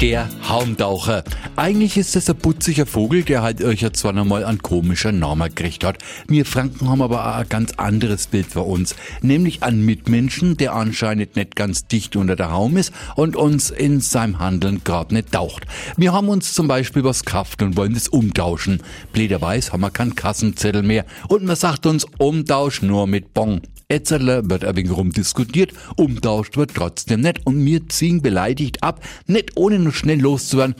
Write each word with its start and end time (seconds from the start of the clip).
der 0.00 0.30
Haumtaucher. 0.48 1.24
Eigentlich 1.56 1.98
ist 1.98 2.16
das 2.16 2.30
ein 2.30 2.36
putziger 2.36 2.86
Vogel, 2.86 3.22
der 3.22 3.42
halt 3.42 3.62
euch 3.62 3.82
ja 3.82 3.92
zwar 3.92 4.14
nochmal 4.14 4.44
an 4.46 4.62
komischer 4.62 5.12
Namen 5.12 5.48
gekriegt 5.54 5.84
hat. 5.84 5.98
Wir 6.26 6.46
Franken 6.46 6.88
haben 6.88 7.02
aber 7.02 7.20
auch 7.20 7.40
ein 7.40 7.48
ganz 7.50 7.72
anderes 7.76 8.26
Bild 8.26 8.46
für 8.46 8.62
uns. 8.62 8.96
Nämlich 9.20 9.62
einen 9.62 9.84
Mitmenschen, 9.84 10.56
der 10.56 10.74
anscheinend 10.74 11.36
nicht 11.36 11.54
ganz 11.54 11.86
dicht 11.86 12.16
unter 12.16 12.34
der 12.34 12.50
Haum 12.50 12.78
ist 12.78 12.94
und 13.14 13.36
uns 13.36 13.68
in 13.68 14.00
seinem 14.00 14.38
Handeln 14.38 14.80
gerade 14.84 15.12
nicht 15.12 15.32
taucht. 15.32 15.66
Wir 15.98 16.14
haben 16.14 16.30
uns 16.30 16.54
zum 16.54 16.66
Beispiel 16.66 17.04
was 17.04 17.26
gekauft 17.26 17.60
und 17.60 17.76
wollen 17.76 17.92
das 17.92 18.08
umtauschen. 18.08 18.82
Blederweis 19.12 19.70
haben 19.70 19.82
wir 19.82 19.90
keinen 19.90 20.14
Kassenzettel 20.14 20.82
mehr 20.82 21.04
und 21.28 21.44
man 21.44 21.56
sagt 21.56 21.84
uns 21.84 22.06
Umtausch 22.16 22.80
nur 22.80 23.06
mit 23.06 23.34
Bon. 23.34 23.60
Etzerler 23.90 24.48
wird 24.48 24.64
ein 24.64 24.76
wenig 24.76 24.92
rumdiskutiert, 24.92 25.72
umtauscht 25.96 26.56
wird 26.56 26.74
trotzdem 26.74 27.22
nicht 27.22 27.44
und 27.44 27.64
wir 27.64 27.88
ziehen 27.88 28.22
beleidigt 28.22 28.82
ab, 28.82 29.04
nicht 29.26 29.56
ohne 29.56 29.78
nur 29.90 29.96
schnell 29.96 30.20
loszuwerden. 30.20 30.76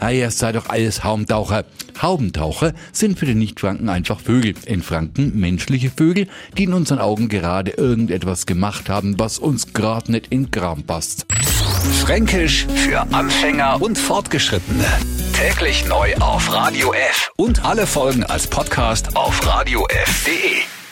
Ah 0.00 0.08
ja, 0.08 0.30
sei 0.30 0.52
doch 0.52 0.68
alles 0.68 1.04
Haumtaucher. 1.04 1.64
Haubentaucher 2.00 2.72
sind 2.92 3.18
für 3.18 3.26
den 3.26 3.38
Nichtfranken 3.38 3.88
einfach 3.88 4.20
Vögel. 4.20 4.54
In 4.66 4.82
Franken 4.82 5.38
menschliche 5.38 5.90
Vögel, 5.90 6.28
die 6.56 6.64
in 6.64 6.72
unseren 6.72 6.98
Augen 6.98 7.28
gerade 7.28 7.72
irgendetwas 7.72 8.46
gemacht 8.46 8.88
haben, 8.88 9.18
was 9.18 9.38
uns 9.38 9.72
gerade 9.72 10.10
nicht 10.10 10.28
in 10.28 10.50
Kram 10.50 10.82
passt. 10.82 11.26
Fränkisch 12.00 12.66
für 12.74 13.00
Anfänger 13.12 13.80
und 13.80 13.98
Fortgeschrittene. 13.98 14.86
Täglich 15.34 15.86
neu 15.86 16.14
auf 16.16 16.52
Radio 16.52 16.92
F 16.92 17.30
und 17.36 17.64
alle 17.64 17.86
Folgen 17.86 18.24
als 18.24 18.46
Podcast 18.46 19.16
auf 19.16 19.46
radiof.de. 19.46 20.83